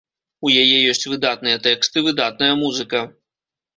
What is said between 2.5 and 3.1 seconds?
музыка.